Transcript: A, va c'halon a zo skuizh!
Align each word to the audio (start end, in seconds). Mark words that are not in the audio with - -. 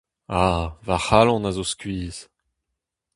A, 0.43 0.45
va 0.87 0.97
c'halon 1.05 1.47
a 1.49 1.51
zo 1.55 1.65
skuizh! 1.71 2.21